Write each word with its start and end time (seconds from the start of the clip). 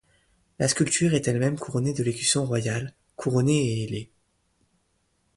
La 0.57 0.67
sculpture 0.67 1.13
est 1.13 1.27
elle-même 1.27 1.59
couronnée 1.59 1.93
de 1.93 2.01
l'écusson 2.01 2.43
royal, 2.43 2.95
couronné 3.15 3.53
et 3.53 3.83
ailé. 3.83 4.11